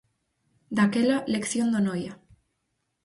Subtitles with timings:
[0.77, 2.13] Daquela, lección do Noia.